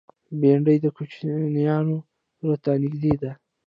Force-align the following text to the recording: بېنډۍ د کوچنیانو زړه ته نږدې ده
بېنډۍ 0.39 0.77
د 0.81 0.85
کوچنیانو 0.95 1.95
زړه 2.39 2.55
ته 2.63 2.71
نږدې 2.81 3.13
ده 3.21 3.31